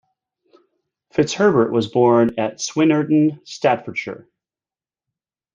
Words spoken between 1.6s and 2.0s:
was